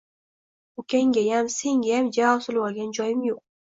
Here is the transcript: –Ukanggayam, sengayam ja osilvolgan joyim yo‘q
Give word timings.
–Ukanggayam, 0.83 1.51
sengayam 1.57 2.09
ja 2.19 2.33
osilvolgan 2.41 2.95
joyim 3.01 3.25
yo‘q 3.29 3.45